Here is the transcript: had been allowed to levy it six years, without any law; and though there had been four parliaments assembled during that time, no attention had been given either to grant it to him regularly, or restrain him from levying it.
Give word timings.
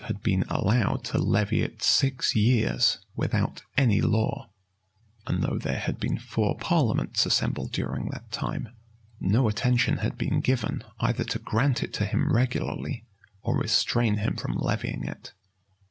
had 0.05 0.23
been 0.23 0.41
allowed 0.49 1.03
to 1.03 1.19
levy 1.19 1.61
it 1.61 1.83
six 1.83 2.35
years, 2.35 2.97
without 3.15 3.61
any 3.77 4.01
law; 4.01 4.49
and 5.27 5.43
though 5.43 5.59
there 5.59 5.77
had 5.77 5.99
been 5.99 6.17
four 6.17 6.57
parliaments 6.57 7.23
assembled 7.27 7.71
during 7.71 8.09
that 8.09 8.31
time, 8.31 8.69
no 9.19 9.47
attention 9.47 9.97
had 9.97 10.17
been 10.17 10.39
given 10.39 10.83
either 11.01 11.23
to 11.23 11.37
grant 11.37 11.83
it 11.83 11.93
to 11.93 12.03
him 12.07 12.33
regularly, 12.33 13.05
or 13.43 13.55
restrain 13.55 14.15
him 14.17 14.35
from 14.35 14.55
levying 14.55 15.03
it. 15.05 15.33